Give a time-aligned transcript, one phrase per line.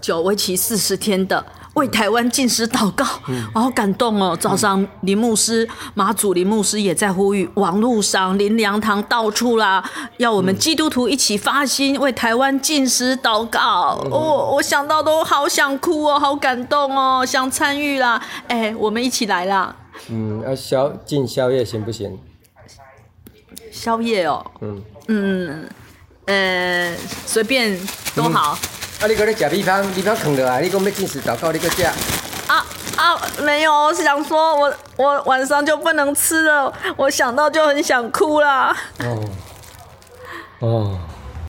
[0.00, 1.44] 久为期四十天的
[1.74, 3.04] 为台湾禁食祷告，
[3.54, 4.36] 我、好感动哦！
[4.36, 9.84] 早上林牧师、马祖林牧师也在呼吁，网络上林良堂到处啦，
[10.16, 14.00] 要我们基督徒一起发心为台湾禁食祷告。
[14.10, 18.20] 我、哦，我想到都好想哭哦，好感动哦，想参与啦！
[18.48, 19.76] 哎，我们一起来啦！
[20.08, 22.18] 嗯，要宵禁宵夜行不行？
[23.70, 25.68] 宵夜哦，嗯嗯
[26.28, 26.94] 呃，
[27.26, 27.78] 随便
[28.14, 28.56] 都好。
[28.60, 28.68] 嗯
[29.00, 29.06] 啊！
[29.08, 31.82] 你讲你食米香，米香囥落来，你讲要进食祷告，你搁食？
[32.48, 33.16] 啊啊！
[33.42, 38.76] 没有，我想说我我晚上就不能吃了，我想到就很想哭啦。
[38.98, 39.24] 哦
[40.58, 40.98] 哦。